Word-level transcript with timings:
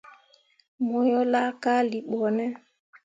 Mo 0.87 0.99
yo 1.11 1.19
laakalii 1.31 2.05
ɓo 2.09 2.21
ne? 2.37 2.45